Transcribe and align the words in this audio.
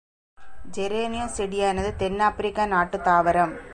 Geranium 0.71 1.33
செடியானது 1.37 1.95
தென் 1.95 2.19
ஆப்பிரிக்க 2.19 2.65
நாட்டுத் 2.65 3.07
தாவரம். 3.07 3.61